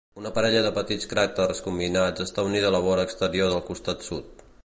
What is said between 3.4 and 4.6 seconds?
del costat sud.